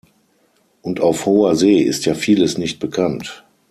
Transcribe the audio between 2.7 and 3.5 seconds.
bekannt.